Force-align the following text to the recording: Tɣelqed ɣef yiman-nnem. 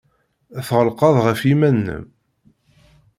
Tɣelqed 0.67 1.15
ɣef 1.25 1.39
yiman-nnem. 1.47 2.05